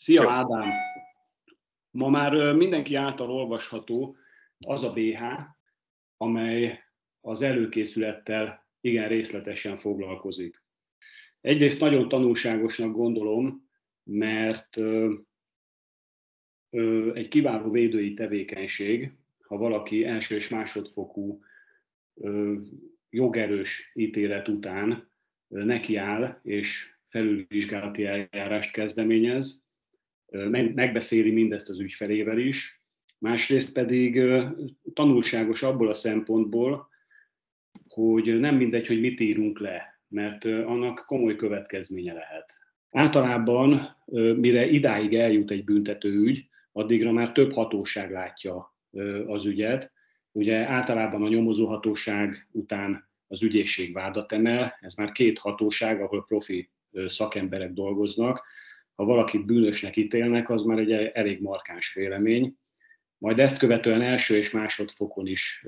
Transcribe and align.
Szia 0.00 0.30
Ádám! 0.30 0.70
Ma 1.90 2.08
már 2.08 2.54
mindenki 2.54 2.94
által 2.94 3.30
olvasható 3.30 4.16
az 4.58 4.82
a 4.82 4.90
BH, 4.90 5.22
amely 6.16 6.84
az 7.20 7.42
előkészülettel 7.42 8.66
igen 8.80 9.08
részletesen 9.08 9.76
foglalkozik. 9.76 10.62
Egyrészt 11.40 11.80
nagyon 11.80 12.08
tanulságosnak 12.08 12.92
gondolom, 12.92 13.70
mert 14.02 14.76
egy 17.12 17.28
kiváló 17.28 17.70
védői 17.70 18.14
tevékenység, 18.14 19.12
ha 19.46 19.56
valaki 19.56 20.04
első 20.04 20.34
és 20.34 20.48
másodfokú 20.48 21.40
jogerős 23.10 23.90
ítélet 23.94 24.48
után 24.48 25.10
nekiáll 25.48 26.40
és 26.42 26.96
felülvizsgálati 27.08 28.04
eljárást 28.04 28.72
kezdeményez, 28.72 29.68
megbeszéli 30.74 31.30
mindezt 31.30 31.68
az 31.68 31.80
ügyfelével 31.80 32.38
is, 32.38 32.82
másrészt 33.18 33.72
pedig 33.72 34.22
tanulságos 34.94 35.62
abból 35.62 35.88
a 35.88 35.94
szempontból, 35.94 36.88
hogy 37.88 38.40
nem 38.40 38.56
mindegy, 38.56 38.86
hogy 38.86 39.00
mit 39.00 39.20
írunk 39.20 39.58
le, 39.58 40.00
mert 40.08 40.44
annak 40.44 41.04
komoly 41.06 41.36
következménye 41.36 42.12
lehet. 42.12 42.52
Általában, 42.90 43.96
mire 44.36 44.66
idáig 44.66 45.14
eljut 45.14 45.50
egy 45.50 45.64
büntetőügy, 45.64 46.48
addigra 46.72 47.12
már 47.12 47.32
több 47.32 47.52
hatóság 47.52 48.10
látja 48.10 48.76
az 49.26 49.46
ügyet. 49.46 49.92
Ugye 50.32 50.56
általában 50.56 51.22
a 51.22 51.28
nyomozóhatóság 51.28 52.48
után 52.52 53.08
az 53.26 53.42
ügyészség 53.42 53.92
vádat 53.92 54.32
emel, 54.32 54.76
ez 54.80 54.94
már 54.94 55.12
két 55.12 55.38
hatóság, 55.38 56.00
ahol 56.00 56.24
profi 56.24 56.70
szakemberek 57.06 57.72
dolgoznak. 57.72 58.42
Ha 59.00 59.06
valakit 59.06 59.46
bűnösnek 59.46 59.96
ítélnek, 59.96 60.50
az 60.50 60.62
már 60.62 60.78
egy 60.78 60.92
elég 60.92 61.40
markáns 61.40 61.94
vélemény. 61.94 62.56
Majd 63.18 63.38
ezt 63.38 63.58
követően 63.58 64.02
első 64.02 64.36
és 64.36 64.50
másodfokon 64.50 65.26
is 65.26 65.66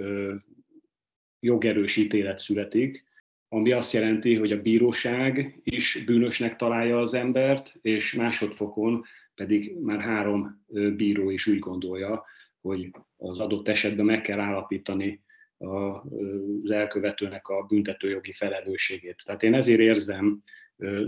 jogerős 1.41 1.97
ítélet 1.97 2.39
születik, 2.39 3.05
ami 3.49 3.73
azt 3.73 3.93
jelenti, 3.93 4.35
hogy 4.35 4.53
a 4.53 4.63
bíróság 4.63 5.61
is 5.63 6.03
bűnösnek 6.07 6.57
találja 6.57 7.01
az 7.01 7.15
embert, 7.15 7.79
és 7.81 8.15
másodfokon 8.15 9.05
pedig 9.35 9.77
már 9.81 10.01
három 10.01 10.65
bíró 10.97 11.31
is 11.31 11.47
úgy 11.47 11.59
gondolja, 11.59 12.25
hogy 12.61 12.91
az 13.17 13.39
adott 13.41 13.69
esetben 13.69 14.05
meg 14.05 14.21
kell 14.21 14.41
állapítani 14.41 15.23
az 15.59 16.71
elkövetőnek 16.71 17.49
a 17.49 17.63
büntetőjogi 17.63 18.33
felelősségét. 18.33 19.23
Tehát 19.25 19.43
én 19.43 19.55
ezért 19.55 19.81
érzem 19.81 20.43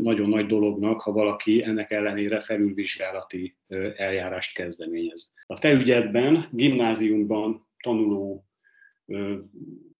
nagyon 0.00 0.28
nagy 0.28 0.46
dolognak, 0.46 1.00
ha 1.00 1.12
valaki 1.12 1.62
ennek 1.62 1.90
ellenére 1.90 2.40
felülvizsgálati 2.40 3.56
eljárást 3.96 4.54
kezdeményez. 4.54 5.32
A 5.46 5.58
te 5.58 5.72
ügyedben 5.72 6.48
gimnáziumban 6.50 7.68
tanuló 7.82 8.46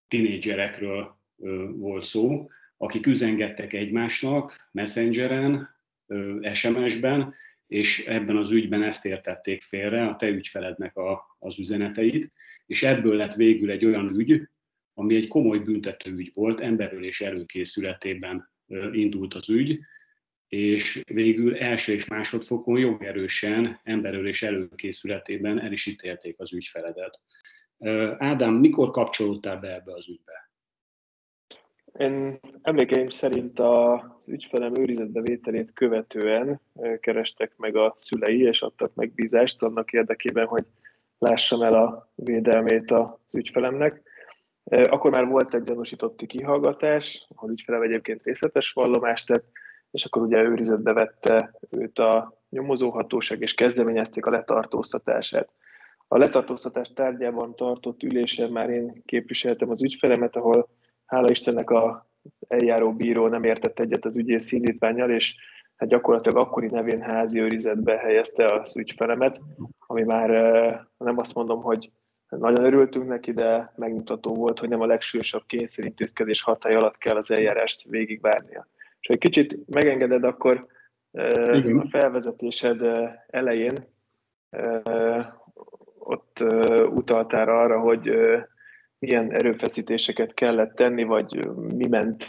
tinédzserekről 0.09 1.17
volt 1.73 2.05
szó, 2.05 2.51
akik 2.77 3.07
üzengettek 3.07 3.73
egymásnak 3.73 4.69
messengeren, 4.73 5.69
SMS-ben, 6.53 7.35
és 7.67 8.07
ebben 8.07 8.37
az 8.37 8.51
ügyben 8.51 8.83
ezt 8.83 9.05
értették 9.05 9.63
félre, 9.63 10.07
a 10.07 10.17
te 10.17 10.29
ügyfelednek 10.29 10.97
a, 10.97 11.37
az 11.39 11.59
üzeneteit, 11.59 12.33
és 12.67 12.83
ebből 12.83 13.17
lett 13.17 13.35
végül 13.35 13.71
egy 13.71 13.85
olyan 13.85 14.15
ügy, 14.19 14.49
ami 14.95 15.15
egy 15.15 15.29
komoly 15.29 15.59
büntetőügy 15.59 16.31
volt, 16.35 16.61
emberölés 16.61 17.21
előkészületében 17.21 18.53
indult 18.93 19.35
az 19.35 19.49
ügy, 19.49 19.79
és 20.49 21.03
végül 21.07 21.57
első 21.57 21.93
és 21.93 22.07
másodfokon 22.07 22.79
jogerősen 22.79 23.81
emberölés 23.83 24.43
előkészületében 24.43 25.61
el 25.61 25.73
is 25.73 25.87
ítélték 25.87 26.39
az 26.39 26.53
ügyfeledet. 26.53 27.21
Ádám, 28.19 28.55
mikor 28.55 28.91
kapcsolódtál 28.91 29.57
be 29.57 29.75
ebbe 29.75 29.93
az 29.93 30.09
ügybe? 30.09 30.53
Én 31.99 32.41
emlékeim 32.63 33.09
szerint 33.09 33.59
az 33.61 34.29
ügyfelem 34.29 34.77
őrizetbevételét 34.77 35.73
követően 35.73 36.61
kerestek 37.01 37.57
meg 37.57 37.77
a 37.77 37.93
szülei, 37.95 38.41
és 38.41 38.63
adtak 38.63 38.95
megbízást 38.95 39.63
annak 39.63 39.93
érdekében, 39.93 40.47
hogy 40.47 40.65
lássam 41.19 41.63
el 41.63 41.75
a 41.75 42.13
védelmét 42.15 42.91
az 42.91 43.35
ügyfelemnek. 43.35 44.03
Akkor 44.65 45.11
már 45.11 45.27
volt 45.27 45.55
egy 45.55 45.63
gyanúsítotti 45.63 46.27
kihallgatás, 46.27 47.27
ahol 47.35 47.51
ügyfelem 47.51 47.83
egyébként 47.83 48.23
részletes 48.23 48.73
vallomást 48.73 49.27
tett, 49.27 49.45
és 49.91 50.05
akkor 50.05 50.23
ugye 50.23 50.43
őrizetbe 50.43 50.93
vette 50.93 51.53
őt 51.71 51.99
a 51.99 52.43
nyomozóhatóság, 52.51 53.41
és 53.41 53.55
kezdeményezték 53.55 54.27
a 54.27 54.31
letartóztatását. 54.31 55.49
A 56.09 56.19
letartóztatás 56.19 56.93
tárgyában 56.93 57.55
tartott 57.55 58.03
ülésen 58.03 58.51
már 58.51 58.71
én 58.71 59.03
képviseltem 59.07 59.71
az 59.71 59.83
ügyfelemet, 59.83 60.37
ahol 60.37 60.69
hála 61.07 61.31
Istennek 61.31 61.71
a 61.71 62.09
eljáró 62.49 62.93
bíró 62.93 63.27
nem 63.27 63.45
értett 63.45 63.79
egyet 63.79 64.05
az 64.05 64.17
ügyész 64.17 64.53
indítványjal, 64.53 65.11
és 65.11 65.37
hát 65.77 65.89
gyakorlatilag 65.89 66.39
akkori 66.39 66.67
nevén 66.67 67.03
házi 67.03 67.41
őrizetbe 67.41 67.97
helyezte 67.97 68.45
az 68.45 68.77
ügyfelemet, 68.77 69.41
ami 69.87 70.03
már 70.03 70.29
nem 70.99 71.19
azt 71.19 71.35
mondom, 71.35 71.63
hogy 71.63 71.91
nagyon 72.39 72.65
örültünk 72.65 73.07
neki, 73.07 73.33
de 73.33 73.73
megmutató 73.77 74.35
volt, 74.35 74.59
hogy 74.59 74.69
nem 74.69 74.81
a 74.81 74.87
legsúlyosabb 74.87 75.43
kényszerintézkedés 75.47 76.43
hatály 76.43 76.75
alatt 76.75 76.99
kell 76.99 77.17
az 77.17 77.31
eljárást 77.31 77.85
végigvárnia. 77.89 78.67
És 79.01 79.09
egy 79.09 79.19
kicsit 79.19 79.59
megengeded, 79.67 80.25
akkor 80.25 80.67
Igen. 81.13 81.79
a 81.79 81.89
felvezetésed 81.89 82.81
elején 83.27 83.73
ott 85.99 86.45
utaltál 86.89 87.49
arra, 87.49 87.81
hogy 87.81 88.11
milyen 88.99 89.33
erőfeszítéseket 89.33 90.35
kellett 90.35 90.75
tenni, 90.75 91.03
vagy 91.03 91.49
mi 91.57 91.87
ment, 91.87 92.29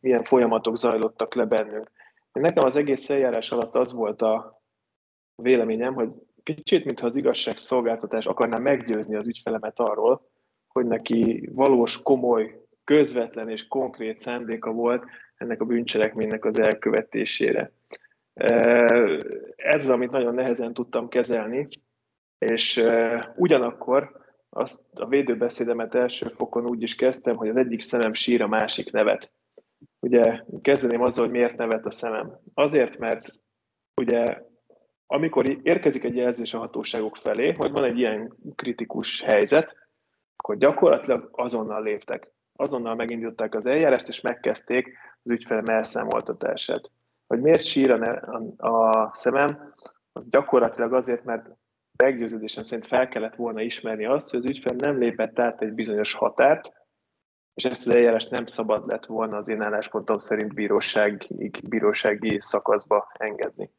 milyen 0.00 0.24
folyamatok 0.24 0.76
zajlottak 0.76 1.34
le 1.34 1.44
bennünk. 1.44 1.90
Nekem 2.32 2.64
az 2.64 2.76
egész 2.76 3.10
eljárás 3.10 3.50
alatt 3.50 3.74
az 3.74 3.92
volt 3.92 4.22
a 4.22 4.62
véleményem, 5.34 5.94
hogy 5.94 6.08
kicsit, 6.54 6.84
mintha 6.84 7.06
az 7.06 7.16
igazságszolgáltatás 7.16 8.26
akarná 8.26 8.58
meggyőzni 8.58 9.14
az 9.14 9.26
ügyfelemet 9.26 9.80
arról, 9.80 10.28
hogy 10.68 10.86
neki 10.86 11.48
valós, 11.52 12.02
komoly, 12.02 12.60
közvetlen 12.84 13.48
és 13.48 13.68
konkrét 13.68 14.20
szándéka 14.20 14.72
volt 14.72 15.04
ennek 15.36 15.60
a 15.60 15.64
bűncselekménynek 15.64 16.44
az 16.44 16.58
elkövetésére. 16.58 17.72
Ez 19.56 19.88
amit 19.88 20.10
nagyon 20.10 20.34
nehezen 20.34 20.74
tudtam 20.74 21.08
kezelni, 21.08 21.68
és 22.38 22.84
ugyanakkor 23.36 24.24
azt 24.50 24.84
a 24.94 25.06
védőbeszédemet 25.06 25.94
első 25.94 26.26
fokon 26.28 26.66
úgy 26.66 26.82
is 26.82 26.94
kezdtem, 26.94 27.36
hogy 27.36 27.48
az 27.48 27.56
egyik 27.56 27.82
szemem 27.82 28.14
sír, 28.14 28.42
a 28.42 28.48
másik 28.48 28.92
nevet. 28.92 29.32
Ugye 30.00 30.42
kezdeném 30.62 31.02
azzal, 31.02 31.24
hogy 31.24 31.34
miért 31.34 31.56
nevet 31.56 31.86
a 31.86 31.90
szemem. 31.90 32.38
Azért, 32.54 32.98
mert 32.98 33.30
ugye 34.00 34.42
amikor 35.06 35.58
érkezik 35.62 36.04
egy 36.04 36.16
jelzés 36.16 36.54
a 36.54 36.58
hatóságok 36.58 37.16
felé, 37.16 37.52
hogy 37.52 37.70
van 37.70 37.84
egy 37.84 37.98
ilyen 37.98 38.36
kritikus 38.54 39.20
helyzet, 39.20 39.76
akkor 40.36 40.56
gyakorlatilag 40.56 41.28
azonnal 41.32 41.82
léptek. 41.82 42.32
Azonnal 42.52 42.94
megindították 42.94 43.54
az 43.54 43.66
eljárást, 43.66 44.08
és 44.08 44.20
megkezdték 44.20 44.98
az 45.22 45.30
ügyfelem 45.30 45.64
elszámoltatását. 45.64 46.90
Hogy 47.26 47.40
miért 47.40 47.64
sír 47.64 47.90
a, 47.90 48.42
a, 48.56 49.10
szemem, 49.14 49.74
az 50.12 50.28
gyakorlatilag 50.28 50.92
azért, 50.92 51.24
mert 51.24 51.48
meggyőződésem 51.96 52.64
szerint 52.64 52.86
fel 52.86 53.08
kellett 53.08 53.34
volna 53.34 53.60
ismerni 53.60 54.06
azt, 54.06 54.30
hogy 54.30 54.38
az 54.38 54.50
ügyfél 54.50 54.76
nem 54.76 54.98
lépett 54.98 55.38
át 55.38 55.62
egy 55.62 55.72
bizonyos 55.72 56.14
határt, 56.14 56.72
és 57.54 57.64
ezt 57.64 57.86
az 57.88 57.94
eljárást 57.94 58.30
nem 58.30 58.46
szabad 58.46 58.86
lett 58.86 59.06
volna 59.06 59.36
az 59.36 59.48
én 59.48 59.62
álláspontom 59.62 60.18
szerint 60.18 60.54
bírósági, 60.54 61.50
bírósági 61.68 62.38
szakaszba 62.40 63.10
engedni. 63.12 63.70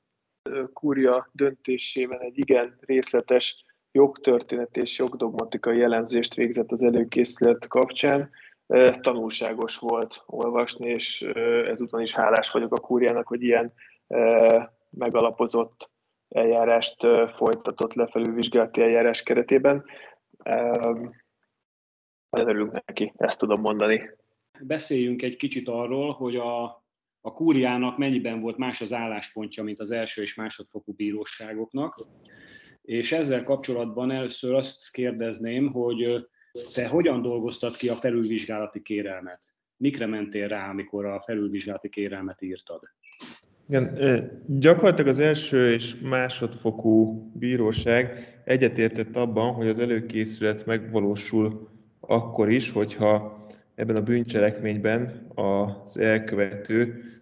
Kúria 0.74 1.30
döntésében 1.32 2.20
egy 2.20 2.38
igen 2.38 2.78
részletes 2.80 3.66
jogtörténet 3.92 4.78
és 4.78 4.98
jogdogmatikai 4.98 5.78
jellemzést 5.78 6.34
végzett 6.34 6.72
az 6.72 6.84
előkészület 6.84 7.68
kapcsán. 7.68 8.30
Tanulságos 9.00 9.78
volt 9.78 10.24
olvasni, 10.26 10.90
és 10.90 11.22
ezúton 11.66 12.02
is 12.02 12.16
hálás 12.16 12.52
vagyok 12.52 12.74
a 12.74 12.80
kúriának, 12.80 13.28
hogy 13.28 13.44
ilyen 13.44 13.74
megalapozott 14.90 15.90
eljárást 16.30 17.08
folytatott 17.36 17.94
le 17.94 18.08
felülvizsgálati 18.08 18.82
eljárás 18.82 19.24
keretében. 19.24 19.86
Nagyon 22.30 22.50
örülünk 22.50 22.72
neki, 22.86 23.14
ezt 23.18 23.40
tudom 23.40 23.62
mondani. 23.62 24.10
Beszéljünk 24.60 25.22
egy 25.22 25.36
kicsit 25.36 25.68
arról, 25.68 26.14
hogy 26.14 26.36
a, 26.36 26.84
a 27.28 27.32
kúriának 27.32 27.98
mennyiben 27.98 28.40
volt 28.40 28.58
más 28.58 28.82
az 28.82 28.94
álláspontja, 28.94 29.64
mint 29.64 29.80
az 29.80 29.92
első 29.92 30.22
és 30.22 30.36
másodfokú 30.36 30.94
bíróságoknak. 30.94 32.08
És 32.82 33.12
ezzel 33.12 33.44
kapcsolatban 33.44 34.12
először 34.12 34.54
azt 34.54 34.92
kérdezném, 34.92 35.72
hogy 35.72 36.28
te 36.74 36.88
hogyan 36.88 37.22
dolgoztad 37.22 37.76
ki 37.76 37.90
a 37.90 37.96
felülvizsgálati 37.96 38.82
kérelmet? 38.82 39.44
Mikre 39.78 40.06
mentél 40.06 40.48
rá, 40.48 40.70
amikor 40.70 41.06
a 41.06 41.24
felülvizsgálati 41.26 41.90
kérelmet 41.90 42.42
írtad? 42.42 42.82
Igen, 43.70 44.00
gyakorlatilag 44.48 45.12
az 45.12 45.20
első 45.20 45.72
és 45.72 46.00
másodfokú 46.00 47.22
bíróság 47.34 48.40
egyetértett 48.46 49.16
abban, 49.16 49.54
hogy 49.54 49.68
az 49.68 49.80
előkészület 49.80 50.66
megvalósul 50.66 51.70
akkor 52.00 52.50
is, 52.52 52.72
hogyha 52.72 53.46
ebben 53.76 53.96
a 53.96 54.02
bűncselekményben 54.02 55.28
az 55.36 55.98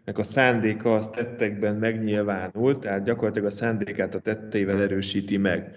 elkövetőnek 0.05 0.17
a 0.17 0.23
szándéka 0.23 0.93
az 0.93 1.07
tettekben 1.07 1.75
megnyilvánul, 1.75 2.79
tehát 2.79 3.03
gyakorlatilag 3.03 3.47
a 3.47 3.51
szándékát 3.51 4.15
a 4.15 4.19
tetteivel 4.19 4.81
erősíti 4.81 5.37
meg. 5.37 5.75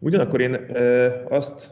Ugyanakkor 0.00 0.40
én 0.40 0.56
azt 1.28 1.70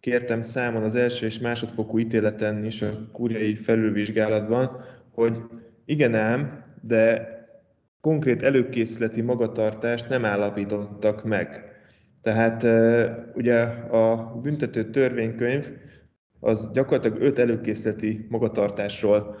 kértem 0.00 0.42
számon 0.42 0.82
az 0.82 0.94
első 0.94 1.26
és 1.26 1.38
másodfokú 1.38 1.98
ítéleten 1.98 2.64
is 2.64 2.82
a 2.82 3.08
kurjai 3.12 3.54
felülvizsgálatban, 3.54 4.76
hogy 5.14 5.40
igen 5.84 6.14
ám, 6.14 6.64
de 6.82 7.28
konkrét 8.00 8.42
előkészületi 8.42 9.20
magatartást 9.20 10.08
nem 10.08 10.24
állapítottak 10.24 11.24
meg. 11.24 11.64
Tehát 12.22 12.66
ugye 13.34 13.56
a 13.90 14.40
büntető 14.42 14.90
törvénykönyv 14.90 15.66
az 16.40 16.70
gyakorlatilag 16.72 17.20
öt 17.20 17.38
előkészületi 17.38 18.26
magatartásról 18.28 19.36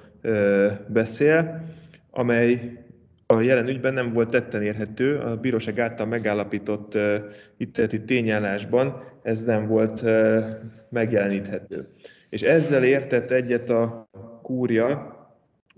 beszél, 0.88 1.62
amely 2.10 2.78
a 3.26 3.40
jelen 3.40 3.68
ügyben 3.68 3.92
nem 3.92 4.12
volt 4.12 4.30
tetten 4.30 4.62
érhető, 4.62 5.18
a 5.18 5.36
bíróság 5.36 5.78
által 5.78 6.06
megállapított 6.06 6.94
uh, 6.94 7.14
ítéleti 7.58 8.04
tényállásban 8.04 9.02
ez 9.22 9.44
nem 9.44 9.66
volt 9.66 10.02
uh, 10.02 10.44
megjeleníthető. 10.88 11.88
És 12.28 12.42
ezzel 12.42 12.84
értett 12.84 13.30
egyet 13.30 13.70
a 13.70 14.08
kúria, 14.42 15.19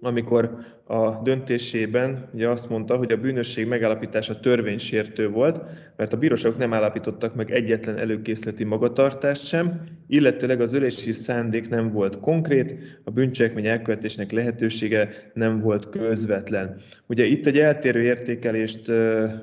amikor 0.05 0.57
a 0.85 1.23
döntésében 1.23 2.29
ugye 2.33 2.49
azt 2.49 2.69
mondta, 2.69 2.97
hogy 2.97 3.13
a 3.13 3.17
bűnösség 3.17 3.67
megállapítása 3.67 4.41
törvénysértő 4.41 5.29
volt, 5.29 5.61
mert 5.97 6.13
a 6.13 6.17
bíróságok 6.17 6.59
nem 6.59 6.73
állapítottak 6.73 7.35
meg 7.35 7.51
egyetlen 7.51 7.99
előkészleti 7.99 8.65
magatartást 8.65 9.47
sem, 9.47 9.81
illetőleg 10.09 10.61
az 10.61 10.73
ölési 10.73 11.13
szándék 11.13 11.69
nem 11.69 11.93
volt 11.93 12.21
konkrét, 12.21 13.01
a 13.05 13.11
bűncselekmény 13.11 13.67
elkövetésnek 13.67 14.31
lehetősége 14.31 15.09
nem 15.35 15.61
volt 15.61 15.89
közvetlen. 15.89 16.77
Ugye 17.07 17.25
itt 17.25 17.47
egy 17.47 17.59
eltérő 17.59 18.03
értékelést 18.03 18.89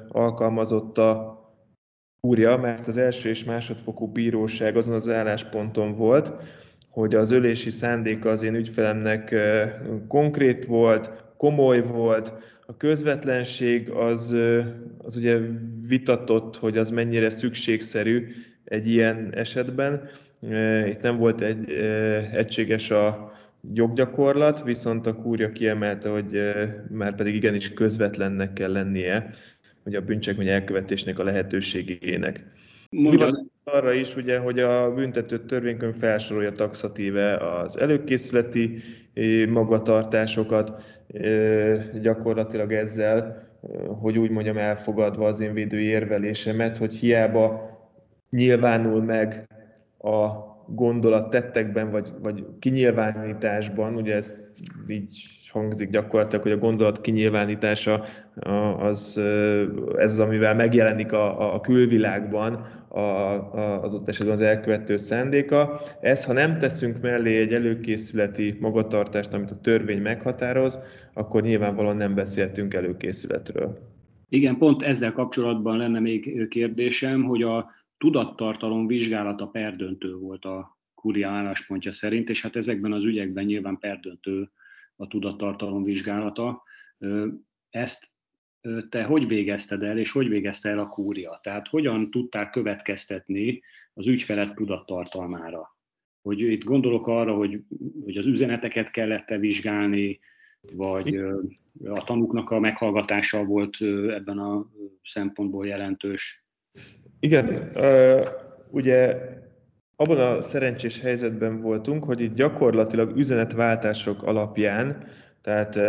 alkalmazott 0.07 0.97
a 0.97 1.37
úrja, 2.21 2.57
mert 2.57 2.87
az 2.87 2.97
első 2.97 3.29
és 3.29 3.43
másodfokú 3.43 4.07
bíróság 4.07 4.77
azon 4.77 4.93
az 4.93 5.09
állásponton 5.09 5.95
volt, 5.95 6.31
hogy 6.99 7.15
az 7.15 7.31
ölési 7.31 7.69
szándéka 7.69 8.29
az 8.29 8.41
én 8.41 8.55
ügyfelemnek 8.55 9.35
konkrét 10.07 10.65
volt, 10.65 11.11
komoly 11.37 11.81
volt, 11.81 12.33
a 12.65 12.77
közvetlenség 12.77 13.89
az, 13.89 14.35
az 14.97 15.15
ugye 15.15 15.37
vitatott, 15.87 16.57
hogy 16.57 16.77
az 16.77 16.89
mennyire 16.89 17.29
szükségszerű 17.29 18.27
egy 18.63 18.87
ilyen 18.87 19.29
esetben. 19.33 20.09
Itt 20.87 21.01
nem 21.01 21.17
volt 21.17 21.41
egy 21.41 21.71
egységes 22.33 22.91
a 22.91 23.33
joggyakorlat, 23.73 24.63
viszont 24.63 25.07
a 25.07 25.15
kúria 25.15 25.51
kiemelte, 25.51 26.09
hogy 26.09 26.39
már 26.89 27.15
pedig 27.15 27.35
igenis 27.35 27.73
közvetlennek 27.73 28.53
kell 28.53 28.71
lennie, 28.71 29.29
hogy 29.83 29.95
a 29.95 30.01
bűncselekmény 30.01 30.47
elkövetésnek 30.49 31.19
a 31.19 31.23
lehetőségének. 31.23 32.45
Mondja. 32.89 33.47
Arra 33.73 33.93
is, 33.93 34.15
ugye, 34.15 34.37
hogy 34.37 34.59
a 34.59 34.93
büntető 34.93 35.45
törvénykönyv 35.45 35.95
felsorolja 35.95 36.51
taxatíve 36.51 37.35
az 37.35 37.79
előkészületi 37.79 38.81
eh, 39.13 39.47
magatartásokat, 39.47 40.83
eh, 41.07 41.85
gyakorlatilag 42.01 42.73
ezzel, 42.73 43.17
eh, 43.17 43.81
hogy 44.01 44.17
úgy 44.17 44.29
mondjam, 44.29 44.57
elfogadva 44.57 45.27
az 45.27 45.39
én 45.39 45.53
védő 45.53 45.79
érvelésemet, 45.79 46.77
hogy 46.77 46.95
hiába 46.95 47.69
nyilvánul 48.29 49.03
meg 49.03 49.47
a 49.97 50.48
gondolat 50.75 51.29
tettekben, 51.29 51.91
vagy, 51.91 52.11
vagy 52.21 52.45
kinyilvánításban, 52.59 53.95
ugye 53.95 54.15
ez 54.15 54.37
így 54.87 55.39
hangzik 55.51 55.89
gyakorlatilag, 55.89 56.43
hogy 56.43 56.51
a 56.51 56.57
gondolat 56.57 57.01
kinyilvánítása 57.01 58.05
az, 58.79 59.17
ez 59.97 60.11
az, 60.11 60.19
amivel 60.19 60.55
megjelenik 60.55 61.11
a, 61.11 61.53
a 61.53 61.61
külvilágban 61.61 62.53
a, 62.87 62.99
a, 62.99 63.83
adott 63.83 64.07
esetben 64.07 64.35
az 64.35 64.41
elkövető 64.41 64.97
szándéka. 64.97 65.79
Ez, 66.01 66.25
ha 66.25 66.33
nem 66.33 66.57
teszünk 66.57 67.01
mellé 67.01 67.39
egy 67.39 67.53
előkészületi 67.53 68.57
magatartást, 68.59 69.33
amit 69.33 69.51
a 69.51 69.59
törvény 69.61 70.01
meghatároz, 70.01 70.79
akkor 71.13 71.41
nyilvánvalóan 71.41 71.97
nem 71.97 72.15
beszéltünk 72.15 72.73
előkészületről. 72.73 73.79
Igen, 74.29 74.57
pont 74.57 74.81
ezzel 74.81 75.11
kapcsolatban 75.11 75.77
lenne 75.77 75.99
még 75.99 76.47
kérdésem, 76.49 77.23
hogy 77.23 77.41
a 77.41 77.71
tudattartalom 77.99 78.87
vizsgálata 78.87 79.47
perdöntő 79.47 80.15
volt 80.15 80.45
a 80.45 80.77
kuria 80.93 81.29
álláspontja 81.29 81.91
szerint, 81.91 82.29
és 82.29 82.41
hát 82.41 82.55
ezekben 82.55 82.91
az 82.91 83.03
ügyekben 83.03 83.45
nyilván 83.45 83.77
perdöntő 83.77 84.51
a 84.95 85.07
tudattartalom 85.07 85.83
vizsgálata. 85.83 86.63
Ezt 87.69 88.07
te 88.89 89.03
hogy 89.03 89.27
végezted 89.27 89.83
el, 89.83 89.97
és 89.97 90.11
hogy 90.11 90.27
végezte 90.29 90.69
el 90.69 90.79
a 90.79 90.87
kúria? 90.87 91.39
Tehát 91.43 91.67
hogyan 91.67 92.11
tudták 92.11 92.49
következtetni 92.49 93.61
az 93.93 94.07
ügyfelet 94.07 94.55
tudattartalmára? 94.55 95.77
Hogy 96.21 96.39
itt 96.39 96.63
gondolok 96.63 97.07
arra, 97.07 97.35
hogy, 97.35 97.63
hogy 98.03 98.17
az 98.17 98.25
üzeneteket 98.25 98.91
kellett-e 98.91 99.37
vizsgálni, 99.37 100.19
vagy 100.75 101.15
a 101.83 102.03
tanúknak 102.03 102.49
a 102.49 102.59
meghallgatása 102.59 103.43
volt 103.43 103.77
ebben 104.07 104.37
a 104.37 104.65
szempontból 105.03 105.67
jelentős? 105.67 106.43
Igen, 107.19 107.71
ugye 108.71 109.17
abban 109.95 110.17
a 110.19 110.41
szerencsés 110.41 111.01
helyzetben 111.01 111.61
voltunk, 111.61 112.03
hogy 112.03 112.21
itt 112.21 112.35
gyakorlatilag 112.35 113.17
üzenetváltások 113.17 114.23
alapján, 114.23 115.03
tehát 115.41 115.79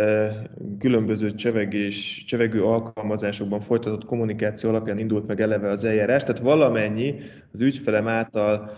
különböző 0.79 1.35
csevegés, 1.35 2.23
csevegő 2.27 2.63
alkalmazásokban 2.63 3.61
folytatott 3.61 4.05
kommunikáció 4.05 4.69
alapján 4.69 4.97
indult 4.97 5.27
meg 5.27 5.41
eleve 5.41 5.69
az 5.69 5.83
eljárás, 5.83 6.23
tehát 6.23 6.41
valamennyi 6.41 7.15
az 7.51 7.61
ügyfelem 7.61 8.07
által 8.07 8.71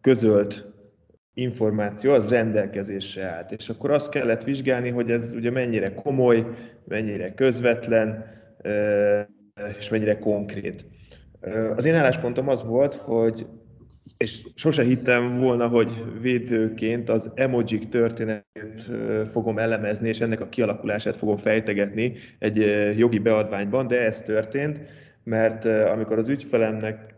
közölt 0.00 0.72
információ 1.34 2.12
az 2.12 2.30
rendelkezésre 2.30 3.24
állt. 3.24 3.52
És 3.52 3.68
akkor 3.68 3.90
azt 3.90 4.08
kellett 4.08 4.44
vizsgálni, 4.44 4.90
hogy 4.90 5.10
ez 5.10 5.32
ugye 5.36 5.50
mennyire 5.50 5.94
komoly, 5.94 6.46
mennyire 6.84 7.34
közvetlen, 7.34 8.24
és 9.78 9.88
mennyire 9.88 10.18
konkrét. 10.18 10.84
Az 11.76 11.84
én 11.84 11.94
álláspontom 11.94 12.48
az 12.48 12.64
volt, 12.64 12.94
hogy 12.94 13.46
és 14.16 14.46
sose 14.54 14.82
hittem 14.82 15.38
volna, 15.38 15.68
hogy 15.68 15.90
védőként 16.20 17.08
az 17.08 17.30
emojik 17.34 17.88
történetét 17.88 18.90
fogom 19.32 19.58
elemezni, 19.58 20.08
és 20.08 20.20
ennek 20.20 20.40
a 20.40 20.48
kialakulását 20.48 21.16
fogom 21.16 21.36
fejtegetni 21.36 22.12
egy 22.38 22.56
jogi 22.98 23.18
beadványban, 23.18 23.86
de 23.86 24.00
ez 24.00 24.22
történt, 24.22 24.82
mert 25.24 25.64
amikor 25.64 26.18
az 26.18 26.28
ügyfelemnek 26.28 27.14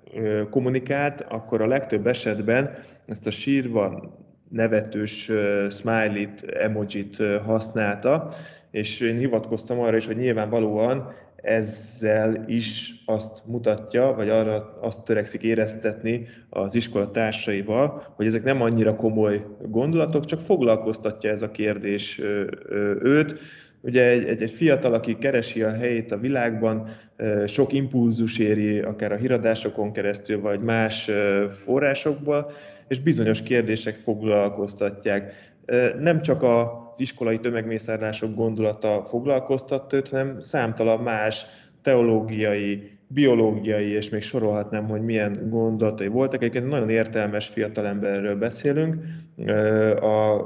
kommunikált, 0.50 1.20
akkor 1.28 1.62
a 1.62 1.66
legtöbb 1.66 2.06
esetben 2.06 2.70
ezt 3.06 3.26
a 3.26 3.30
sírva 3.30 4.14
nevetős 4.48 5.30
smiley-t, 5.70 6.42
emojit 6.42 7.16
használta, 7.44 8.30
és 8.70 9.00
én 9.00 9.18
hivatkoztam 9.18 9.80
arra 9.80 9.96
is, 9.96 10.06
hogy 10.06 10.16
nyilvánvalóan 10.16 11.12
ezzel 11.46 12.44
is 12.46 12.94
azt 13.04 13.42
mutatja, 13.46 14.12
vagy 14.16 14.28
arra 14.28 14.78
azt 14.80 15.04
törekszik 15.04 15.42
éreztetni 15.42 16.26
az 16.50 16.74
iskola 16.74 17.10
társaival, 17.10 18.12
hogy 18.16 18.26
ezek 18.26 18.42
nem 18.42 18.62
annyira 18.62 18.96
komoly 18.96 19.46
gondolatok, 19.68 20.24
csak 20.24 20.40
foglalkoztatja 20.40 21.30
ez 21.30 21.42
a 21.42 21.50
kérdés 21.50 22.20
őt. 23.02 23.40
Ugye 23.80 24.04
egy, 24.04 24.24
egy, 24.24 24.42
egy 24.42 24.50
fiatal, 24.50 24.94
aki 24.94 25.18
keresi 25.18 25.62
a 25.62 25.72
helyét 25.72 26.12
a 26.12 26.18
világban, 26.18 26.88
sok 27.46 27.72
impulzus 27.72 28.38
éri, 28.38 28.78
akár 28.80 29.12
a 29.12 29.16
híradásokon 29.16 29.92
keresztül, 29.92 30.40
vagy 30.40 30.60
más 30.60 31.10
forrásokból, 31.48 32.50
és 32.88 33.00
bizonyos 33.00 33.42
kérdések 33.42 33.94
foglalkoztatják. 33.94 35.32
Nem 35.98 36.22
csak 36.22 36.42
a 36.42 36.85
iskolai 37.00 37.38
tömegmészárlások 37.38 38.34
gondolata 38.34 39.04
foglalkoztat 39.08 39.92
őt, 39.92 40.08
hanem 40.08 40.40
számtalan 40.40 41.00
más 41.02 41.46
teológiai, 41.82 42.90
biológiai, 43.06 43.88
és 43.88 44.08
még 44.08 44.22
sorolhatnám, 44.22 44.88
hogy 44.88 45.02
milyen 45.02 45.46
gondolatai 45.48 46.06
voltak. 46.06 46.42
Egyébként 46.42 46.68
nagyon 46.68 46.90
értelmes 46.90 47.46
fiatalemberről 47.46 48.36
beszélünk. 48.36 49.04
A 50.00 50.36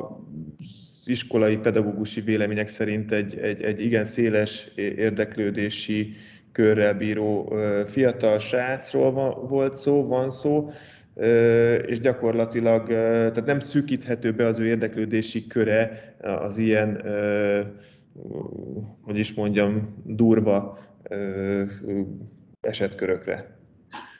iskolai 1.04 1.56
pedagógusi 1.56 2.20
vélemények 2.20 2.68
szerint 2.68 3.12
egy, 3.12 3.38
egy, 3.38 3.62
egy 3.62 3.84
igen 3.84 4.04
széles 4.04 4.70
érdeklődési 4.74 6.14
körrel 6.52 6.94
bíró 6.94 7.54
fiatal 7.86 8.38
srácról 8.38 9.46
volt 9.48 9.76
szó, 9.76 10.06
van 10.06 10.30
szó, 10.30 10.70
és 11.86 12.00
gyakorlatilag 12.00 12.86
tehát 12.88 13.46
nem 13.46 13.60
szűkíthető 13.60 14.32
be 14.32 14.46
az 14.46 14.58
ő 14.58 14.66
érdeklődési 14.66 15.46
köre 15.46 16.14
az 16.20 16.58
ilyen 16.58 17.02
hogy 19.02 19.18
is 19.18 19.34
mondjam, 19.34 20.02
durva 20.04 20.78
esetkörökre. 22.60 23.58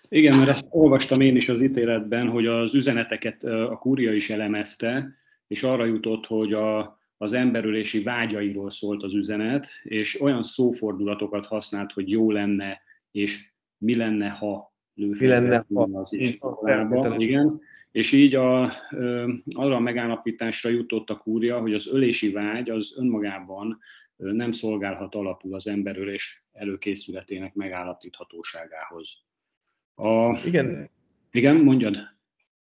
Igen, 0.08 0.38
mert 0.38 0.50
ezt 0.50 0.66
olvastam 0.70 1.20
én 1.20 1.36
is 1.36 1.48
az 1.48 1.62
ítéletben, 1.62 2.28
hogy 2.28 2.46
az 2.46 2.74
üzeneteket 2.74 3.44
a 3.44 3.78
kúria 3.80 4.12
is 4.12 4.30
elemezte, 4.30 5.14
és 5.46 5.62
arra 5.62 5.84
jutott, 5.84 6.26
hogy 6.26 6.52
a, 6.52 6.98
az 7.16 7.32
emberölési 7.32 8.02
vágyairól 8.02 8.70
szólt 8.70 9.02
az 9.02 9.14
üzenet, 9.14 9.66
és 9.82 10.20
olyan 10.20 10.42
szófordulatokat 10.42 11.46
használt, 11.46 11.92
hogy 11.92 12.10
jó 12.10 12.30
lenne, 12.30 12.80
és 13.10 13.52
mi 13.78 13.96
lenne, 13.96 14.28
ha 14.28 14.69
mi 15.06 15.26
lenne, 15.26 15.64
ha 15.74 15.88
az 15.92 16.12
iskolába. 16.12 17.16
Igen. 17.18 17.60
És 17.92 18.12
így 18.12 18.34
a, 18.34 18.72
arra 19.52 19.74
a 19.74 19.80
megállapításra 19.80 20.70
jutott 20.70 21.10
a 21.10 21.16
kúria, 21.16 21.60
hogy 21.60 21.74
az 21.74 21.88
ölési 21.88 22.32
vágy 22.32 22.70
az 22.70 22.94
önmagában 22.96 23.78
nem 24.16 24.52
szolgálhat 24.52 25.14
alapul 25.14 25.54
az 25.54 25.66
emberölés 25.66 26.44
előkészületének 26.52 27.54
megállapíthatóságához. 27.54 29.08
A... 29.94 30.38
Igen. 30.46 30.90
Igen, 31.30 31.56
mondjad. 31.56 31.96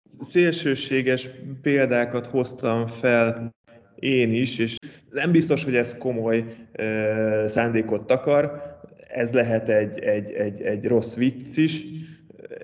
Szélsőséges 0.04 1.30
példákat 1.62 2.26
hoztam 2.26 2.88
fel 2.88 3.56
én 3.96 4.34
is, 4.34 4.58
és 4.58 4.76
nem 5.10 5.32
biztos, 5.32 5.64
hogy 5.64 5.76
ez 5.76 5.98
komoly 5.98 6.46
uh, 6.80 7.46
szándékot 7.46 8.08
takar, 8.08 8.62
ez 9.08 9.34
lehet 9.34 9.70
egy, 9.70 10.00
egy, 10.00 10.32
egy, 10.32 10.62
egy 10.62 10.86
rossz 10.86 11.16
vicc 11.16 11.58
is, 11.58 11.84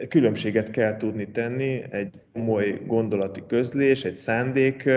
különbséget 0.09 0.71
kell 0.71 0.97
tudni 0.97 1.31
tenni 1.31 1.81
egy 1.89 2.13
komoly 2.33 2.81
gondolati 2.85 3.41
közlés, 3.47 4.03
egy 4.03 4.15
szándék 4.15 4.89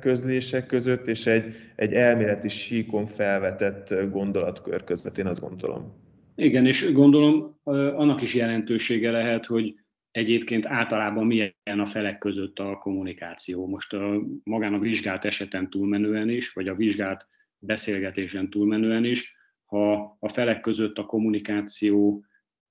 közlése 0.00 0.66
között, 0.66 1.06
és 1.06 1.26
egy, 1.26 1.54
egy 1.76 1.92
elméleti 1.92 2.48
síkon 2.48 3.06
felvetett 3.06 3.94
gondolatkör 4.10 4.84
között, 4.84 5.18
én 5.18 5.26
azt 5.26 5.40
gondolom. 5.40 6.04
Igen, 6.34 6.66
és 6.66 6.92
gondolom 6.92 7.58
annak 7.64 8.22
is 8.22 8.34
jelentősége 8.34 9.10
lehet, 9.10 9.46
hogy 9.46 9.74
egyébként 10.10 10.66
általában 10.66 11.26
milyen 11.26 11.80
a 11.80 11.86
felek 11.86 12.18
között 12.18 12.58
a 12.58 12.78
kommunikáció. 12.78 13.66
Most 13.66 13.92
a, 13.92 14.22
magán 14.44 14.74
a 14.74 14.78
vizsgált 14.78 15.24
eseten 15.24 15.70
túlmenően 15.70 16.28
is, 16.28 16.52
vagy 16.52 16.68
a 16.68 16.74
vizsgált 16.74 17.26
beszélgetésen 17.58 18.50
túlmenően 18.50 19.04
is, 19.04 19.34
ha 19.64 20.16
a 20.20 20.28
felek 20.28 20.60
között 20.60 20.98
a 20.98 21.06
kommunikáció 21.06 22.24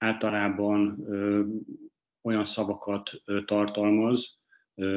általában 0.06 1.06
olyan 2.22 2.46
szavakat 2.46 3.12
tartalmaz, 3.46 4.38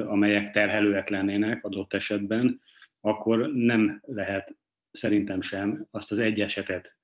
amelyek 0.06 0.50
terhelőek 0.50 1.08
lennének 1.08 1.64
adott 1.64 1.92
esetben, 1.92 2.60
akkor 3.00 3.52
nem 3.52 4.00
lehet 4.06 4.56
szerintem 4.90 5.40
sem 5.40 5.86
azt 5.90 6.12
az 6.12 6.18
egy 6.18 6.40
esetet 6.40 6.96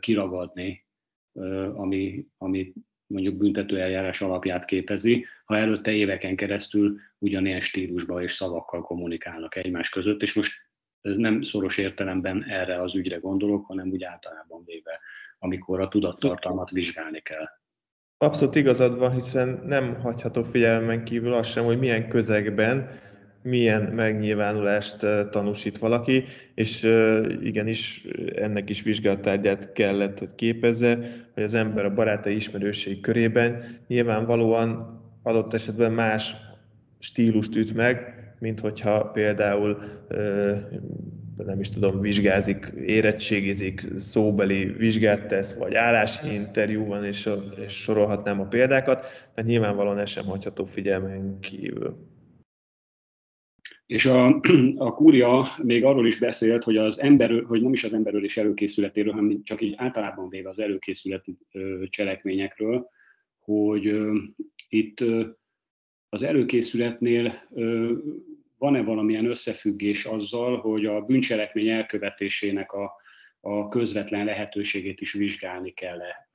kiragadni, 0.00 0.86
ami, 1.74 2.26
ami 2.38 2.72
mondjuk 3.06 3.36
büntetőeljárás 3.36 4.20
alapját 4.20 4.64
képezi, 4.64 5.24
ha 5.44 5.56
előtte 5.56 5.90
éveken 5.90 6.36
keresztül 6.36 6.98
ugyanilyen 7.18 7.60
stílusban 7.60 8.22
és 8.22 8.32
szavakkal 8.32 8.82
kommunikálnak 8.82 9.56
egymás 9.56 9.88
között, 9.88 10.22
és 10.22 10.34
most 10.34 10.52
ez 11.00 11.16
nem 11.16 11.42
szoros 11.42 11.78
értelemben 11.78 12.44
erre 12.44 12.82
az 12.82 12.94
ügyre 12.94 13.16
gondolok, 13.16 13.66
hanem 13.66 13.88
úgy 13.88 14.02
általában 14.02 14.64
véve, 14.64 15.00
amikor 15.40 15.80
a 15.80 15.88
tudattartalmat 15.88 16.70
vizsgálni 16.70 17.20
kell. 17.20 17.48
Abszolút 18.18 18.54
igazad 18.54 18.98
van, 18.98 19.12
hiszen 19.12 19.62
nem 19.66 20.00
hagyható 20.00 20.42
figyelmen 20.42 21.04
kívül 21.04 21.32
az 21.32 21.46
sem, 21.46 21.64
hogy 21.64 21.78
milyen 21.78 22.08
közegben 22.08 22.88
milyen 23.42 23.82
megnyilvánulást 23.82 24.96
tanúsít 25.30 25.78
valaki, 25.78 26.24
és 26.54 26.82
igenis 27.42 28.06
ennek 28.34 28.68
is 28.68 28.82
vizsgálattárgyát 28.82 29.72
kellett, 29.72 30.18
hogy 30.18 30.34
képezze, 30.34 30.98
hogy 31.34 31.42
az 31.42 31.54
ember 31.54 31.84
a 31.84 31.94
barátai 31.94 32.34
ismerőség 32.34 33.00
körében 33.00 33.62
nyilvánvalóan 33.86 35.00
adott 35.22 35.54
esetben 35.54 35.92
más 35.92 36.36
stílust 36.98 37.56
üt 37.56 37.74
meg, 37.74 38.14
mint 38.38 38.60
hogyha 38.60 39.04
például 39.04 39.78
nem 41.36 41.60
is 41.60 41.68
tudom, 41.68 42.00
vizsgázik, 42.00 42.72
érettségizik, 42.84 43.80
szóbeli 43.96 44.64
vizsgát 44.64 45.26
tesz, 45.26 45.54
vagy 45.54 45.74
állási 45.74 46.34
interjú 46.34 46.84
van, 46.84 47.04
és, 47.04 47.28
és 47.64 47.72
sorolhatnám 47.72 48.40
a 48.40 48.46
példákat, 48.46 49.06
mert 49.34 49.48
nyilvánvalóan 49.48 49.98
ez 49.98 50.10
sem 50.10 50.24
hagyható 50.24 50.64
figyelmen 50.64 51.40
kívül. 51.40 52.08
És 53.86 54.06
a, 54.06 54.40
a 54.76 54.94
kúria 54.94 55.46
még 55.62 55.84
arról 55.84 56.06
is 56.06 56.18
beszélt, 56.18 56.64
hogy, 56.64 56.76
az 56.76 56.98
ember, 56.98 57.44
hogy 57.46 57.62
nem 57.62 57.72
is 57.72 57.84
az 57.84 57.92
emberölés 57.92 58.36
előkészületéről, 58.36 59.12
hanem 59.12 59.42
csak 59.42 59.62
így 59.62 59.74
általában 59.76 60.28
véve 60.28 60.48
az 60.48 60.58
előkészületi 60.58 61.38
cselekményekről, 61.88 62.88
hogy 63.38 64.00
itt 64.68 65.04
az 66.08 66.22
előkészületnél 66.22 67.48
van-e 68.60 68.82
valamilyen 68.82 69.30
összefüggés 69.30 70.04
azzal, 70.04 70.60
hogy 70.60 70.86
a 70.86 71.00
bűncselekmény 71.00 71.68
elkövetésének 71.68 72.72
a, 72.72 72.92
a 73.40 73.68
közvetlen 73.68 74.24
lehetőségét 74.24 75.00
is 75.00 75.12
vizsgálni 75.12 75.70
kell-e, 75.70 76.28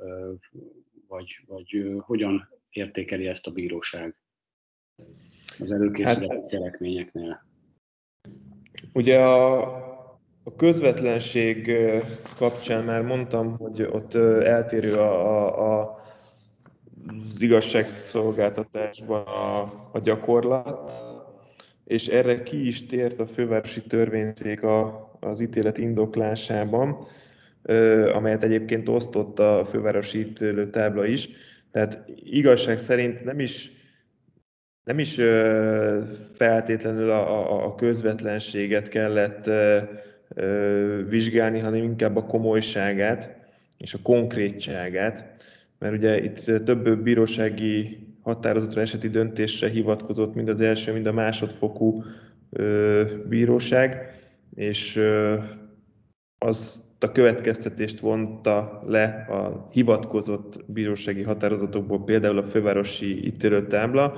vagy, 1.08 1.39
vagy 1.48 1.94
hogyan 2.00 2.50
értékeli 2.70 3.27
ezt 3.27 3.48
a 3.48 3.51
bíróság 3.51 4.15
az 5.60 5.72
előkészületi 5.72 6.36
hát, 6.36 6.50
cselekményeknél? 6.50 7.46
Ugye 8.94 9.20
a, 9.20 9.62
a 10.44 10.55
közvetlenség 10.55 11.72
kapcsán 12.38 12.84
már 12.84 13.01
mondtam, 13.01 13.58
hogy 13.58 13.82
ott 13.82 14.13
eltérő 14.44 14.94
a, 14.94 15.12
a, 15.12 15.82
a 15.82 16.03
az 17.08 17.41
igazságszolgáltatásban 17.41 19.24
a, 19.25 19.60
a 19.91 20.00
gyakorlat, 20.00 20.91
és 21.86 22.08
erre 22.08 22.44
ki 22.44 22.68
is 22.68 22.86
tért 22.86 23.20
a 23.20 23.27
fővárosi 23.27 23.82
törvényszék 23.82 24.63
a, 24.63 25.10
az 25.20 25.39
ítélet 25.39 25.77
indoklásában, 25.77 27.08
amelyet 28.13 28.44
egyébként 28.44 28.89
osztott 28.89 29.39
a 29.39 29.65
fővárosi 29.70 30.20
ítélő 30.20 30.70
tábla 30.70 31.06
is. 31.06 31.30
Tehát 31.72 32.04
igazság 32.24 32.80
szerint 32.80 33.24
nem 33.24 33.39
is, 33.39 33.72
nem 34.84 35.00
is 35.00 35.20
feltétlenül 36.34 37.10
a, 37.10 37.65
a, 37.65 37.75
közvetlenséget 37.75 38.88
kellett 38.88 39.50
vizsgálni, 41.10 41.60
hanem 41.60 41.84
inkább 41.84 42.15
a 42.15 42.25
komolyságát 42.25 43.36
és 43.77 43.94
a 43.94 44.00
konkrétságát, 44.04 45.36
mert 45.80 45.94
ugye 45.94 46.24
itt 46.24 46.63
több 46.63 47.00
bírósági 47.00 48.06
határozatra, 48.25 48.82
eseti 48.82 49.10
döntésre 49.10 49.70
hivatkozott 49.70 50.36
mind 50.36 50.50
az 50.50 50.62
első, 50.62 50.94
mind 50.94 51.05
a 51.05 51.12
másodfokú 51.12 52.03
bíróság, 53.29 54.20
és 54.55 55.01
azt 56.38 57.03
a 57.03 57.12
következtetést 57.12 58.00
vonta 58.00 58.84
le 58.88 59.25
a 59.29 59.67
hivatkozott 59.72 60.63
bírósági 60.67 61.22
határozatokból, 61.22 62.03
például 62.03 62.38
a 62.38 62.44
fővárosi 62.44 63.25
ítélőtábla, 63.25 64.13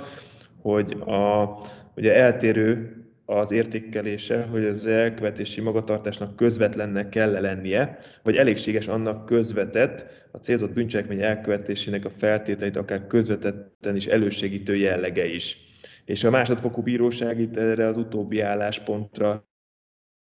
hogy 0.61 0.91
a, 0.91 1.57
ugye 1.95 2.15
eltérő 2.15 2.96
az 3.29 3.51
értékelése, 3.51 4.43
hogy 4.43 4.65
az 4.65 4.85
elkövetési 4.85 5.61
magatartásnak 5.61 6.35
közvetlennek 6.35 7.09
kell 7.09 7.31
lennie, 7.31 7.97
vagy 8.23 8.35
elégséges 8.35 8.87
annak 8.87 9.25
közvetett 9.25 10.27
a 10.31 10.37
célzott 10.37 10.73
bűncselekmény 10.73 11.21
elkövetésének 11.21 12.05
a 12.05 12.09
feltételeit, 12.09 12.75
akár 12.75 13.07
közvetetten 13.07 13.95
is 13.95 14.05
elősegítő 14.05 14.75
jellege 14.75 15.25
is. 15.25 15.57
És 16.05 16.23
a 16.23 16.29
másodfokú 16.29 16.81
bíróság 16.81 17.39
itt 17.39 17.57
erre 17.57 17.85
az 17.85 17.97
utóbbi 17.97 18.39
álláspontra, 18.39 19.47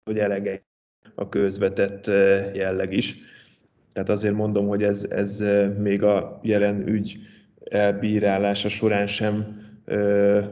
hogy 0.03 0.17
elege 0.20 0.65
a 1.15 1.29
közvetett 1.29 2.08
eh, 2.08 2.55
jelleg 2.55 2.93
is. 2.93 3.15
Tehát 3.93 4.10
azért 4.10 4.36
mondom, 4.36 4.67
hogy 4.67 4.84
ez, 4.84 5.03
ez 5.10 5.41
eh, 5.41 5.70
még 5.70 6.03
a 6.03 6.39
jelen 6.43 6.88
ügy 6.88 7.17
elbírálása 7.70 8.70
során 8.70 9.08
sem 9.08 9.62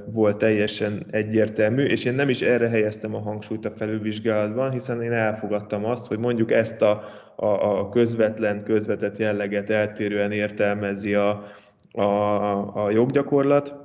volt 0.05 0.37
teljesen 0.37 1.05
egyértelmű, 1.11 1.83
és 1.83 2.05
én 2.05 2.13
nem 2.13 2.29
is 2.29 2.41
erre 2.41 2.67
helyeztem 2.67 3.15
a 3.15 3.19
hangsúlyt 3.19 3.65
a 3.65 3.71
felülvizsgálatban, 3.71 4.71
hiszen 4.71 5.01
én 5.01 5.11
elfogadtam 5.11 5.85
azt, 5.85 6.07
hogy 6.07 6.17
mondjuk 6.17 6.51
ezt 6.51 6.81
a, 6.81 7.03
a, 7.35 7.79
a 7.79 7.89
közvetlen, 7.89 8.63
közvetett 8.63 9.17
jelleget 9.17 9.69
eltérően 9.69 10.31
értelmezi 10.31 11.13
a, 11.13 11.43
a, 11.91 12.85
a 12.85 12.91
joggyakorlat. 12.91 13.75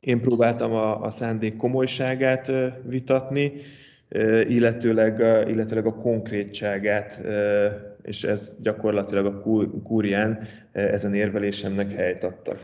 Én 0.00 0.20
próbáltam 0.20 0.72
a, 0.72 1.02
a 1.02 1.10
szándék 1.10 1.56
komolyságát 1.56 2.52
vitatni, 2.82 3.52
illetőleg, 4.48 5.18
illetőleg 5.48 5.86
a 5.86 5.94
konkrétságát, 5.94 7.20
és 8.02 8.24
ez 8.24 8.56
gyakorlatilag 8.62 9.26
a 9.26 9.42
kúrián 9.82 10.38
ezen 10.72 11.14
érvelésemnek 11.14 11.92
helyt 11.92 12.24
adtak. 12.24 12.58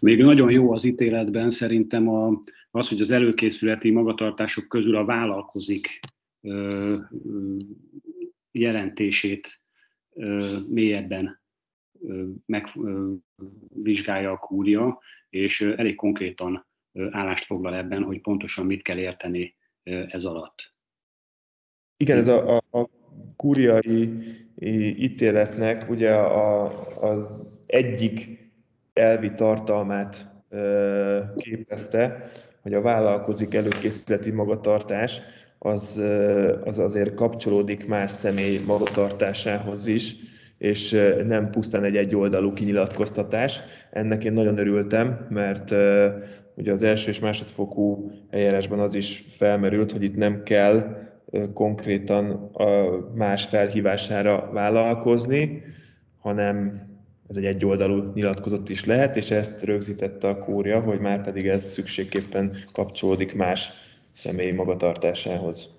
Még 0.00 0.22
nagyon 0.22 0.50
jó 0.50 0.72
az 0.72 0.84
ítéletben 0.84 1.50
szerintem 1.50 2.08
a, 2.08 2.40
az, 2.70 2.88
hogy 2.88 3.00
az 3.00 3.10
előkészületi 3.10 3.90
magatartások 3.90 4.68
közül 4.68 4.96
a 4.96 5.04
vállalkozik 5.04 6.00
jelentését 8.50 9.60
mélyebben 10.68 11.40
megvizsgálja 12.46 14.30
a 14.30 14.38
kúria, 14.38 15.00
és 15.30 15.60
elég 15.60 15.94
konkrétan 15.94 16.66
állást 17.10 17.44
foglal 17.44 17.74
ebben, 17.74 18.02
hogy 18.02 18.20
pontosan 18.20 18.66
mit 18.66 18.82
kell 18.82 18.98
érteni 18.98 19.56
ez 19.82 20.24
alatt. 20.24 20.74
Igen, 21.96 22.18
ez 22.18 22.28
a, 22.28 22.56
a, 22.56 22.78
a 22.78 22.88
kúriai 23.36 24.10
ítéletnek 24.98 25.90
ugye 25.90 26.14
a, 26.14 26.64
az 27.12 27.62
egyik 27.66 28.45
elvi 28.96 29.32
tartalmát 29.34 30.26
képezte, 31.36 32.18
hogy 32.62 32.74
a 32.74 32.80
vállalkozik 32.80 33.54
előkészületi 33.54 34.30
magatartás 34.30 35.20
az, 35.58 36.02
az 36.64 36.78
azért 36.78 37.14
kapcsolódik 37.14 37.86
más 37.86 38.10
személy 38.10 38.60
magatartásához 38.66 39.86
is, 39.86 40.14
és 40.58 40.90
nem 41.26 41.50
pusztán 41.50 41.84
egy 41.84 41.96
egyoldalú 41.96 42.52
kinyilatkoztatás. 42.52 43.60
Ennek 43.90 44.24
én 44.24 44.32
nagyon 44.32 44.58
örültem, 44.58 45.26
mert 45.28 45.70
ugye 46.54 46.72
az 46.72 46.82
első 46.82 47.10
és 47.10 47.20
másodfokú 47.20 48.10
eljárásban 48.30 48.78
az 48.78 48.94
is 48.94 49.24
felmerült, 49.28 49.92
hogy 49.92 50.02
itt 50.02 50.16
nem 50.16 50.42
kell 50.42 50.96
konkrétan 51.54 52.30
a 52.52 52.98
más 53.14 53.44
felhívására 53.44 54.50
vállalkozni, 54.52 55.62
hanem 56.18 56.86
ez 57.28 57.36
egy 57.36 57.44
egyoldalú 57.44 58.12
nyilatkozat 58.14 58.68
is 58.68 58.84
lehet, 58.84 59.16
és 59.16 59.30
ezt 59.30 59.62
rögzítette 59.62 60.28
a 60.28 60.38
kúria, 60.38 60.80
hogy 60.80 61.00
már 61.00 61.24
pedig 61.24 61.46
ez 61.46 61.64
szükségképpen 61.64 62.56
kapcsolódik 62.72 63.34
más 63.34 63.70
személyi 64.12 64.52
magatartásához. 64.52 65.74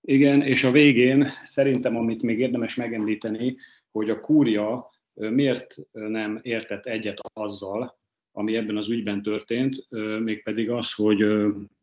Igen, 0.00 0.42
és 0.42 0.64
a 0.64 0.70
végén 0.70 1.26
szerintem, 1.44 1.96
amit 1.96 2.22
még 2.22 2.38
érdemes 2.38 2.74
megemlíteni, 2.74 3.56
hogy 3.90 4.10
a 4.10 4.20
kúria 4.20 4.90
miért 5.14 5.76
nem 5.92 6.40
értett 6.42 6.86
egyet 6.86 7.20
azzal, 7.32 7.98
ami 8.32 8.56
ebben 8.56 8.76
az 8.76 8.88
ügyben 8.88 9.22
történt, 9.22 9.86
mégpedig 10.20 10.70
az, 10.70 10.92
hogy 10.92 11.24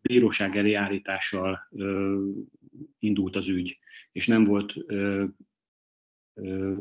bíróság 0.01 0.57
elé 0.57 0.73
állítással 0.73 1.59
indult 2.99 3.35
az 3.35 3.47
ügy, 3.47 3.77
és 4.11 4.27
nem 4.27 4.43
volt 4.43 4.73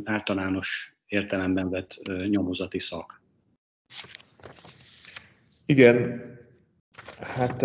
általános 0.04 1.00
értelemben 1.10 1.70
vett 1.70 2.00
nyomozati 2.28 2.78
szak. 2.78 3.20
Igen, 5.66 6.22
hát 7.20 7.62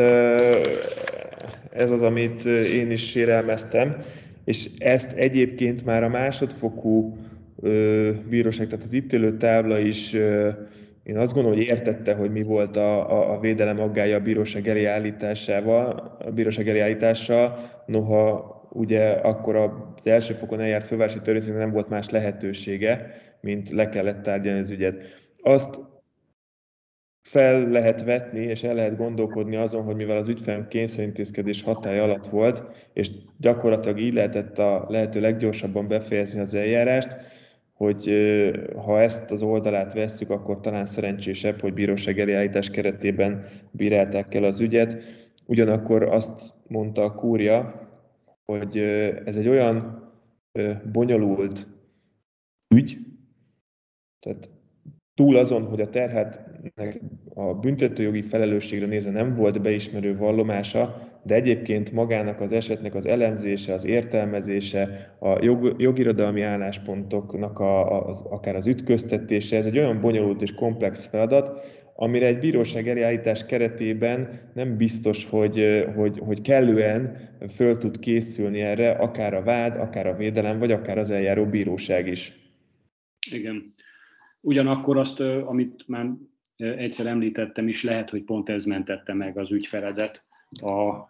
ez 1.71 1.91
az, 1.91 2.01
amit 2.01 2.45
én 2.45 2.91
is 2.91 3.09
sérelmeztem, 3.09 4.03
és 4.43 4.69
ezt 4.77 5.11
egyébként 5.11 5.85
már 5.85 6.03
a 6.03 6.09
másodfokú 6.09 7.17
bíróság, 8.29 8.67
tehát 8.67 8.85
az 8.85 8.93
ítélő 8.93 9.37
tábla 9.37 9.79
is 9.79 10.13
én 11.05 11.17
azt 11.17 11.33
gondolom, 11.33 11.57
hogy 11.57 11.67
értette, 11.67 12.13
hogy 12.13 12.31
mi 12.31 12.43
volt 12.43 12.75
a, 12.75 13.11
a, 13.11 13.33
a 13.33 13.39
védelem 13.39 13.79
aggája 13.79 14.15
a 14.15 14.19
bíróság 14.19 14.67
elé 14.67 14.85
állításával, 14.85 16.17
a 16.25 16.31
bíróság 16.31 16.69
elé 16.69 16.79
állítással, 16.79 17.57
noha 17.85 18.54
ugye 18.75 19.09
akkor 19.09 19.55
az 19.55 20.07
első 20.07 20.33
fokon 20.33 20.59
eljárt 20.59 20.85
fővárosi 20.85 21.21
törvényszéknek 21.21 21.61
nem 21.61 21.71
volt 21.71 21.89
más 21.89 22.09
lehetősége, 22.09 23.11
mint 23.41 23.69
le 23.69 23.89
kellett 23.89 24.23
tárgyalni 24.23 24.59
az 24.59 24.69
ügyet. 24.69 25.03
Azt 25.41 25.79
fel 27.21 27.69
lehet 27.69 28.03
vetni, 28.03 28.39
és 28.39 28.63
el 28.63 28.75
lehet 28.75 28.97
gondolkodni 28.97 29.55
azon, 29.55 29.83
hogy 29.83 29.95
mivel 29.95 30.17
az 30.17 30.27
ügyfelem 30.27 30.67
kényszerintézkedés 30.67 31.63
hatály 31.63 31.99
alatt 31.99 32.27
volt, 32.27 32.89
és 32.93 33.11
gyakorlatilag 33.39 33.99
így 33.99 34.13
lehetett 34.13 34.59
a 34.59 34.85
lehető 34.89 35.19
leggyorsabban 35.19 35.87
befejezni 35.87 36.39
az 36.39 36.53
eljárást, 36.53 37.15
hogy 37.73 38.11
ha 38.75 39.01
ezt 39.01 39.31
az 39.31 39.41
oldalát 39.41 39.93
vesszük, 39.93 40.29
akkor 40.29 40.59
talán 40.59 40.85
szerencsésebb, 40.85 41.61
hogy 41.61 41.73
bíróság 41.73 42.19
eljárítás 42.19 42.69
keretében 42.69 43.45
bírálták 43.71 44.33
el 44.33 44.43
az 44.43 44.59
ügyet. 44.59 45.03
Ugyanakkor 45.45 46.03
azt 46.03 46.53
mondta 46.67 47.03
a 47.03 47.13
kúria, 47.13 47.84
hogy 48.45 48.77
ez 49.25 49.35
egy 49.37 49.47
olyan 49.47 50.03
bonyolult 50.91 51.67
ügy, 52.75 52.97
tehát 54.19 54.49
túl 55.13 55.35
azon, 55.35 55.65
hogy 55.65 55.81
a 55.81 55.89
terhetnek 55.89 57.01
a 57.33 57.53
büntetőjogi 57.53 58.21
felelősségre 58.21 58.85
nézve 58.85 59.11
nem 59.11 59.35
volt 59.35 59.61
beismerő 59.61 60.17
vallomása, 60.17 61.13
de 61.23 61.35
egyébként 61.35 61.91
magának 61.91 62.41
az 62.41 62.51
esetnek 62.51 62.95
az 62.95 63.05
elemzése, 63.05 63.73
az 63.73 63.85
értelmezése, 63.85 65.15
a 65.19 65.43
jog, 65.43 65.75
jogirodalmi 65.77 66.41
álláspontoknak 66.41 67.59
a, 67.59 68.07
az, 68.07 68.21
akár 68.21 68.55
az 68.55 68.67
ütköztetése, 68.67 69.57
ez 69.57 69.65
egy 69.65 69.77
olyan 69.77 70.01
bonyolult 70.01 70.41
és 70.41 70.53
komplex 70.53 71.07
feladat, 71.07 71.61
amire 71.97 72.25
egy 72.25 72.39
bíróság 72.39 72.87
eljárítás 72.87 73.45
keretében 73.45 74.41
nem 74.53 74.77
biztos, 74.77 75.25
hogy, 75.25 75.85
hogy, 75.95 76.17
hogy 76.17 76.41
kellően 76.41 77.17
föl 77.49 77.77
tud 77.77 77.99
készülni 77.99 78.61
erre, 78.61 78.91
akár 78.91 79.33
a 79.33 79.43
vád, 79.43 79.75
akár 79.75 80.07
a 80.07 80.15
védelem, 80.15 80.59
vagy 80.59 80.71
akár 80.71 80.97
az 80.97 81.09
eljáró 81.09 81.45
bíróság 81.45 82.07
is. 82.07 82.33
Igen. 83.31 83.73
Ugyanakkor 84.41 84.97
azt, 84.97 85.19
amit 85.19 85.87
már 85.87 86.09
egyszer 86.57 87.05
említettem 87.05 87.67
is, 87.67 87.83
lehet, 87.83 88.09
hogy 88.09 88.23
pont 88.23 88.49
ez 88.49 88.65
mentette 88.65 89.13
meg 89.13 89.37
az 89.37 89.51
ügyfeledet 89.51 90.25
a, 90.49 91.09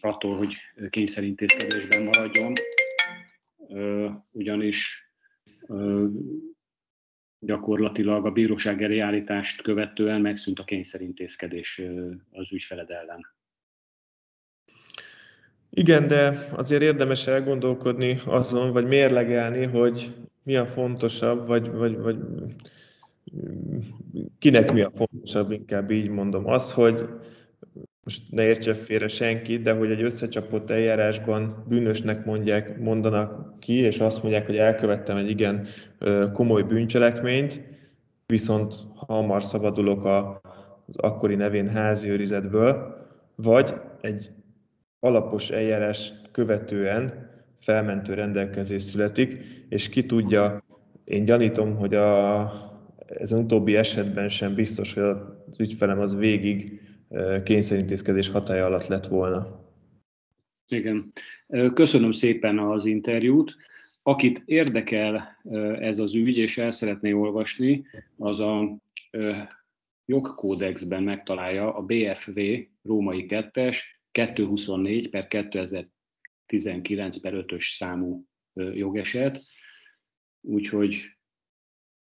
attól, 0.00 0.36
hogy 0.36 0.54
kényszerintézkedésben 0.90 2.02
maradjon, 2.02 2.52
ugyanis 4.30 5.10
gyakorlatilag 7.44 8.26
a 8.26 8.30
bíróság 8.30 8.82
eljárítást 8.82 9.62
követően 9.62 10.20
megszűnt 10.20 10.58
a 10.58 10.64
kényszerintézkedés 10.64 11.82
az 12.30 12.52
ügyfeled 12.52 12.90
ellen. 12.90 13.26
Igen, 15.70 16.08
de 16.08 16.48
azért 16.56 16.82
érdemes 16.82 17.26
elgondolkodni 17.26 18.20
azon, 18.26 18.72
vagy 18.72 18.86
mérlegelni, 18.86 19.64
hogy 19.64 20.14
mi 20.42 20.56
a 20.56 20.66
fontosabb, 20.66 21.46
vagy, 21.46 21.70
vagy, 21.70 21.98
vagy 21.98 22.16
kinek 24.38 24.72
mi 24.72 24.80
a 24.80 24.90
fontosabb, 24.90 25.50
inkább 25.50 25.90
így 25.90 26.08
mondom. 26.08 26.46
Az, 26.46 26.72
hogy 26.72 27.08
most 28.04 28.22
ne 28.30 28.44
értse 28.44 28.74
félre 28.74 29.08
senki, 29.08 29.58
de 29.58 29.72
hogy 29.72 29.90
egy 29.90 30.02
összecsapott 30.02 30.70
eljárásban 30.70 31.64
bűnösnek 31.68 32.24
mondják, 32.24 32.78
mondanak 32.78 33.58
ki, 33.58 33.74
és 33.74 34.00
azt 34.00 34.22
mondják, 34.22 34.46
hogy 34.46 34.56
elkövettem 34.56 35.16
egy 35.16 35.30
igen 35.30 35.66
komoly 36.32 36.62
bűncselekményt, 36.62 37.60
viszont 38.26 38.74
hamar 38.94 39.42
szabadulok 39.42 40.04
az 40.04 40.96
akkori 40.96 41.34
nevén 41.34 41.68
házi 41.68 42.08
őrizetből, 42.08 42.96
vagy 43.34 43.74
egy 44.00 44.30
alapos 45.00 45.50
eljárás 45.50 46.12
követően 46.32 47.30
felmentő 47.60 48.14
rendelkezés 48.14 48.82
születik, 48.82 49.44
és 49.68 49.88
ki 49.88 50.06
tudja, 50.06 50.62
én 51.04 51.24
gyanítom, 51.24 51.76
hogy 51.76 51.94
a, 51.94 52.52
ezen 53.06 53.38
utóbbi 53.38 53.76
esetben 53.76 54.28
sem 54.28 54.54
biztos, 54.54 54.94
hogy 54.94 55.02
az 55.02 55.58
ügyfelem 55.58 56.00
az 56.00 56.16
végig 56.16 56.80
kényszerintézkedés 57.44 58.28
hatája 58.28 58.64
alatt 58.64 58.86
lett 58.86 59.06
volna. 59.06 59.60
Igen. 60.68 61.12
Köszönöm 61.74 62.12
szépen 62.12 62.58
az 62.58 62.84
interjút. 62.84 63.56
Akit 64.02 64.42
érdekel 64.44 65.38
ez 65.80 65.98
az 65.98 66.14
ügy, 66.14 66.36
és 66.36 66.58
el 66.58 66.70
szeretné 66.70 67.12
olvasni, 67.12 67.86
az 68.16 68.40
a 68.40 68.76
jogkódexben 70.04 71.02
megtalálja 71.02 71.74
a 71.74 71.82
BFV 71.82 72.38
római 72.82 73.26
2-es 73.28 73.78
224 74.10 75.10
per 75.10 75.28
2019 75.28 77.20
per 77.20 77.32
5-ös 77.36 77.76
számú 77.76 78.24
jogeset, 78.54 79.40
úgyhogy 80.40 80.96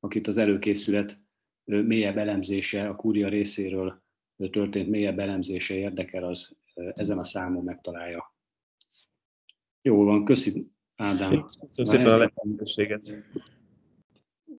akit 0.01 0.27
az 0.27 0.37
előkészület 0.37 1.21
mélyebb 1.65 2.17
elemzése 2.17 2.89
a 2.89 2.97
kúria 2.97 3.29
részéről 3.29 4.03
történt 4.51 4.89
mélyebb 4.89 5.19
elemzése 5.19 5.75
érdekel, 5.75 6.25
az 6.25 6.57
ezen 6.95 7.19
a 7.19 7.25
számon 7.25 7.65
megtalálja. 7.65 8.35
Jó 9.83 10.05
van, 10.05 10.25
köszi 10.25 10.67
Ádám. 10.97 11.31
Köszönöm 11.31 11.93
szépen 11.93 12.07
a 12.07 12.17
lehetőséget. 12.17 13.15